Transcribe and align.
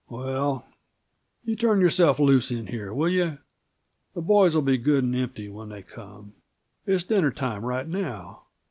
"Well, 0.09 0.65
you 1.43 1.55
turn 1.55 1.79
yourself 1.79 2.17
loose 2.17 2.49
in 2.49 2.65
here, 2.65 2.91
will 2.91 3.07
you? 3.09 3.37
The 4.15 4.21
boys 4.23 4.55
will 4.55 4.63
be 4.63 4.79
good 4.79 5.03
and 5.03 5.15
empty 5.15 5.47
when 5.47 5.69
they 5.69 5.83
come 5.83 6.33
it's 6.87 7.03
dinner 7.03 7.29
time 7.29 7.63
right 7.63 7.87
now. 7.87 8.45